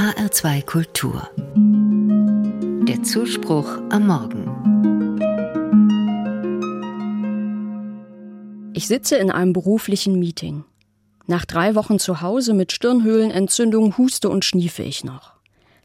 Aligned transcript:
HR2 0.00 0.64
Kultur. 0.64 1.28
Der 2.88 3.02
Zuspruch 3.02 3.68
am 3.90 4.06
Morgen. 4.06 4.46
Ich 8.72 8.86
sitze 8.86 9.16
in 9.16 9.30
einem 9.30 9.52
beruflichen 9.52 10.18
Meeting. 10.18 10.64
Nach 11.26 11.44
drei 11.44 11.74
Wochen 11.74 11.98
zu 11.98 12.22
Hause 12.22 12.54
mit 12.54 12.72
Stirnhöhlenentzündung 12.72 13.98
huste 13.98 14.30
und 14.30 14.42
schniefe 14.42 14.82
ich 14.82 15.04
noch. 15.04 15.34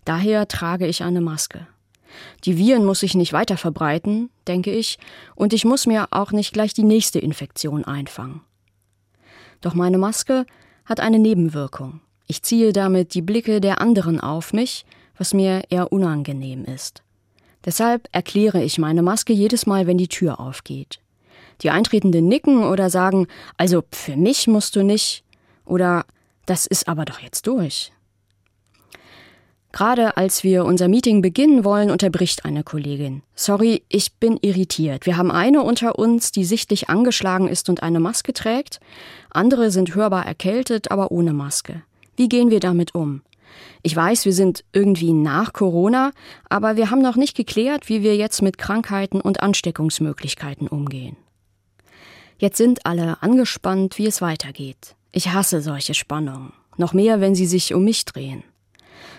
Daher 0.06 0.48
trage 0.48 0.88
ich 0.88 1.04
eine 1.04 1.20
Maske. 1.20 1.68
Die 2.46 2.58
Viren 2.58 2.86
muss 2.86 3.04
ich 3.04 3.16
nicht 3.16 3.34
weiter 3.34 3.58
verbreiten, 3.58 4.30
denke 4.48 4.72
ich, 4.72 4.98
und 5.36 5.52
ich 5.52 5.66
muss 5.66 5.88
mir 5.88 6.08
auch 6.12 6.32
nicht 6.32 6.54
gleich 6.54 6.74
die 6.74 6.84
nächste 6.84 7.20
Infektion 7.20 7.84
einfangen. 7.84 8.40
Doch 9.60 9.74
meine 9.74 9.98
Maske 9.98 10.46
hat 10.86 11.02
eine 11.02 11.20
Nebenwirkung. 11.20 12.00
Ich 12.28 12.42
ziehe 12.44 12.74
damit 12.74 13.14
die 13.14 13.22
Blicke 13.22 13.62
der 13.62 13.82
anderen 13.82 14.20
auf 14.20 14.54
mich, 14.54 14.86
was 15.18 15.34
mir 15.34 15.64
eher 15.70 15.92
unangenehm 15.92 16.66
ist. 16.66 17.04
Deshalb 17.66 18.08
erkläre 18.12 18.64
ich 18.64 18.78
meine 18.78 19.02
Maske 19.02 19.34
jedes 19.34 19.66
Mal, 19.66 19.88
wenn 19.88 19.98
die 19.98 20.08
Tür 20.08 20.40
aufgeht. 20.40 21.00
Die 21.62 21.70
Eintretenden 21.70 22.28
nicken 22.28 22.64
oder 22.64 22.90
sagen, 22.90 23.28
also 23.58 23.84
für 23.92 24.16
mich 24.16 24.48
musst 24.48 24.76
du 24.76 24.84
nicht, 24.84 25.24
oder 25.66 26.06
das 26.46 26.66
ist 26.66 26.88
aber 26.88 27.06
doch 27.06 27.20
jetzt 27.20 27.48
durch. 27.48 27.92
Gerade 29.72 30.16
als 30.16 30.44
wir 30.44 30.64
unser 30.64 30.88
Meeting 30.88 31.22
beginnen 31.22 31.66
wollen, 31.66 31.92
unterbricht 31.92 32.46
eine 32.46 32.64
Kollegin. 32.64 33.24
Sorry, 33.36 33.84
ich 33.90 34.14
bin 34.14 34.38
irritiert. 34.42 35.06
Wir 35.06 35.18
haben 35.18 35.32
eine 35.32 35.64
unter 35.64 36.00
uns, 36.00 36.32
die 36.32 36.46
sichtlich 36.46 36.88
angeschlagen 36.88 37.50
ist 37.50 37.68
und 37.68 37.84
eine 37.84 38.00
Maske 38.00 38.32
trägt. 38.32 38.80
Andere 39.32 39.72
sind 39.72 39.94
hörbar 39.94 40.26
erkältet, 40.26 40.92
aber 40.92 41.12
ohne 41.12 41.34
Maske. 41.34 41.82
Wie 42.16 42.30
gehen 42.30 42.50
wir 42.50 42.60
damit 42.60 42.96
um? 42.96 43.22
Ich 43.84 43.96
weiß, 43.96 44.26
wir 44.26 44.34
sind 44.34 44.64
irgendwie 44.74 45.14
nach 45.14 45.54
Corona, 45.54 46.12
aber 46.50 46.76
wir 46.76 46.92
haben 46.92 47.02
noch 47.02 47.16
nicht 47.16 47.38
geklärt, 47.38 47.88
wie 47.90 48.04
wir 48.04 48.16
jetzt 48.16 48.42
mit 48.42 48.58
Krankheiten 48.58 49.22
und 49.22 49.42
Ansteckungsmöglichkeiten 49.42 50.68
umgehen. 50.68 51.16
Jetzt 52.38 52.58
sind 52.58 52.86
alle 52.86 53.22
angespannt, 53.22 53.98
wie 53.98 54.08
es 54.08 54.22
weitergeht. 54.22 54.96
Ich 55.12 55.32
hasse 55.32 55.62
solche 55.62 55.94
Spannungen. 55.94 56.52
Noch 56.78 56.94
mehr, 56.94 57.22
wenn 57.22 57.36
sie 57.36 57.46
sich 57.46 57.74
um 57.74 57.86
mich 57.86 58.04
drehen. 58.04 58.44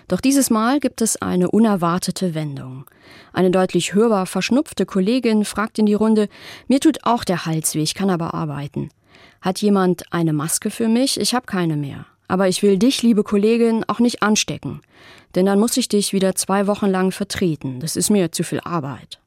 Doch 0.09 0.21
dieses 0.21 0.51
Mal 0.51 0.79
gibt 0.79 1.01
es 1.01 1.21
eine 1.21 1.51
unerwartete 1.51 2.35
Wendung. 2.35 2.85
Eine 3.33 3.51
deutlich 3.51 3.95
hörbar 3.95 4.27
verschnupfte 4.27 4.87
Kollegin 4.87 5.45
fragt 5.45 5.79
in 5.79 5.87
die 5.87 5.95
Runde, 5.95 6.29
mir 6.69 6.81
tut 6.81 7.05
auch 7.05 7.25
der 7.25 7.47
Hals 7.47 7.75
weh, 7.75 7.83
ich 7.83 7.95
kann 7.95 8.11
aber 8.11 8.35
arbeiten. 8.35 8.91
Hat 9.41 9.61
jemand 9.61 10.13
eine 10.13 10.33
Maske 10.33 10.71
für 10.71 10.89
mich? 10.89 11.19
Ich 11.19 11.35
habe 11.35 11.47
keine 11.47 11.77
mehr. 11.77 12.07
Aber 12.29 12.49
ich 12.49 12.63
will 12.63 12.79
dich, 12.79 13.03
liebe 13.03 13.23
Kollegin, 13.23 13.85
auch 13.87 14.01
nicht 14.01 14.23
anstecken. 14.23 14.81
Denn 15.35 15.47
dann 15.47 15.61
muss 15.61 15.77
ich 15.77 15.89
dich 15.89 16.13
wieder 16.13 16.35
zwei 16.35 16.67
Wochen 16.67 16.87
lang 16.87 17.13
vertreten. 17.13 17.81
Das 17.81 17.97
ist 17.97 18.11
mir 18.11 18.33
zu 18.33 18.43
viel 18.43 18.61
Arbeit. 18.61 19.21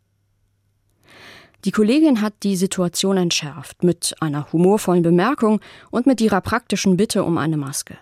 Die 1.65 1.71
Kollegin 1.71 2.21
hat 2.21 2.33
die 2.43 2.55
Situation 2.55 3.17
entschärft 3.17 3.83
mit 3.83 4.15
einer 4.21 4.51
humorvollen 4.53 5.03
Bemerkung 5.03 5.59
und 5.91 6.07
mit 6.07 6.21
ihrer 6.21 6.39
praktischen 6.39 6.95
Bitte 6.95 7.23
um 7.23 7.37
eine 7.37 7.57
Maske. 7.57 7.97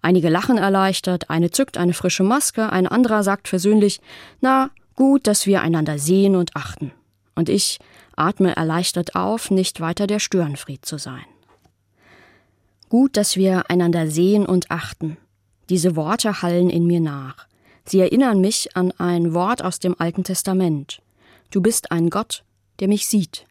Einige 0.00 0.28
lachen 0.28 0.58
erleichtert, 0.58 1.28
eine 1.28 1.50
zückt 1.50 1.76
eine 1.76 1.92
frische 1.92 2.22
Maske, 2.22 2.70
ein 2.70 2.86
anderer 2.86 3.22
sagt 3.24 3.48
versöhnlich, 3.48 4.00
na, 4.40 4.70
gut, 4.94 5.26
dass 5.26 5.46
wir 5.46 5.62
einander 5.62 5.98
sehen 5.98 6.36
und 6.36 6.54
achten. 6.54 6.92
Und 7.34 7.48
ich 7.48 7.78
atme 8.16 8.54
erleichtert 8.54 9.16
auf, 9.16 9.50
nicht 9.50 9.80
weiter 9.80 10.06
der 10.06 10.20
Störenfried 10.20 10.84
zu 10.84 10.98
sein. 10.98 11.24
Gut, 12.88 13.16
dass 13.16 13.36
wir 13.36 13.70
einander 13.70 14.08
sehen 14.08 14.46
und 14.46 14.70
achten. 14.70 15.16
Diese 15.68 15.96
Worte 15.96 16.42
hallen 16.42 16.70
in 16.70 16.86
mir 16.86 17.00
nach. 17.00 17.46
Sie 17.84 18.00
erinnern 18.00 18.40
mich 18.40 18.76
an 18.76 18.92
ein 18.98 19.34
Wort 19.34 19.62
aus 19.62 19.78
dem 19.78 19.94
Alten 19.98 20.24
Testament. 20.24 21.02
Du 21.50 21.60
bist 21.60 21.90
ein 21.90 22.10
Gott, 22.10 22.44
der 22.80 22.88
mich 22.88 23.06
sieht. 23.06 23.46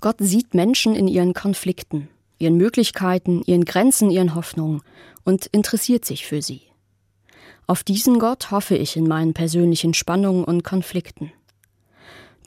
Gott 0.00 0.16
sieht 0.18 0.54
Menschen 0.54 0.94
in 0.94 1.08
ihren 1.08 1.34
Konflikten 1.34 2.08
ihren 2.38 2.56
Möglichkeiten, 2.56 3.42
ihren 3.46 3.64
Grenzen, 3.64 4.10
ihren 4.10 4.34
Hoffnungen 4.34 4.82
und 5.24 5.46
interessiert 5.46 6.04
sich 6.04 6.26
für 6.26 6.42
sie. 6.42 6.62
Auf 7.66 7.82
diesen 7.82 8.18
Gott 8.18 8.50
hoffe 8.50 8.76
ich 8.76 8.96
in 8.96 9.08
meinen 9.08 9.34
persönlichen 9.34 9.94
Spannungen 9.94 10.44
und 10.44 10.62
Konflikten. 10.62 11.32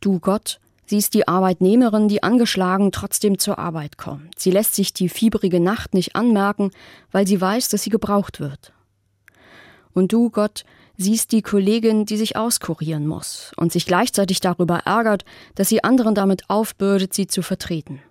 Du 0.01 0.19
Gott 0.19 0.59
siehst 0.89 1.13
die 1.13 1.27
Arbeitnehmerin, 1.27 2.07
die 2.07 2.23
angeschlagen 2.23 2.91
trotzdem 2.91 3.37
zur 3.37 3.59
Arbeit 3.59 3.97
kommt. 3.97 4.37
Sie 4.39 4.51
lässt 4.51 4.73
sich 4.73 4.93
die 4.93 5.07
fieberige 5.07 5.59
Nacht 5.59 5.93
nicht 5.93 6.15
anmerken, 6.15 6.71
weil 7.11 7.27
sie 7.27 7.39
weiß, 7.39 7.69
dass 7.69 7.83
sie 7.83 7.91
gebraucht 7.91 8.39
wird. 8.39 8.73
Und 9.93 10.11
du, 10.11 10.29
Gott, 10.29 10.65
siehst 10.97 11.31
die 11.31 11.41
Kollegin, 11.41 12.05
die 12.05 12.17
sich 12.17 12.35
auskurieren 12.35 13.07
muss 13.07 13.51
und 13.55 13.71
sich 13.71 13.85
gleichzeitig 13.85 14.39
darüber 14.39 14.79
ärgert, 14.79 15.25
dass 15.55 15.69
sie 15.69 15.83
anderen 15.83 16.15
damit 16.15 16.49
aufbürdet, 16.49 17.13
sie 17.13 17.27
zu 17.27 17.41
vertreten. 17.41 18.01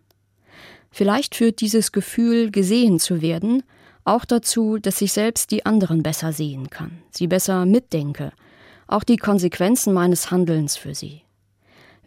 Vielleicht 0.91 1.34
führt 1.34 1.61
dieses 1.61 1.93
Gefühl, 1.93 2.50
gesehen 2.50 2.99
zu 2.99 3.21
werden, 3.21 3.62
auch 4.05 4.25
dazu, 4.25 4.78
dass 4.78 5.03
ich 5.03 5.12
selbst 5.12 5.50
die 5.50 5.67
anderen 5.67 6.03
besser 6.03 6.33
sehen 6.33 6.71
kann, 6.71 7.03
sie 7.11 7.27
besser 7.27 7.67
mitdenke, 7.67 8.33
auch 8.87 9.05
die 9.05 9.19
Konsequenzen 9.19 9.93
meines 9.93 10.31
Handelns 10.31 10.77
für 10.77 10.94
sie. 10.94 11.22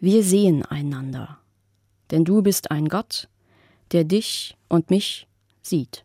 Wir 0.04 0.24
sehen 0.24 0.64
einander, 0.64 1.38
denn 2.10 2.24
du 2.24 2.42
bist 2.42 2.72
ein 2.72 2.88
Gott, 2.88 3.28
der 3.92 4.02
dich 4.02 4.56
und 4.68 4.90
mich 4.90 5.28
sieht. 5.62 6.04